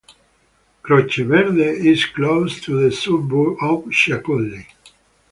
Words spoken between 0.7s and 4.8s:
Croceverde is close to the suburb of Ciaculli.